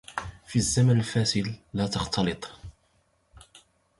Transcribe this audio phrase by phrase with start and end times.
[0.45, 2.51] في الزمن الفاسد لا تختلط